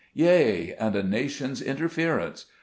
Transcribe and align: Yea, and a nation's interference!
Yea, 0.15 0.73
and 0.79 0.95
a 0.95 1.03
nation's 1.03 1.61
interference! 1.61 2.47